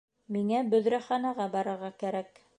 Миңә 0.37 0.61
бөҙрәханаға 0.71 1.49
барырға 1.59 1.95
кәрәк 2.03 2.45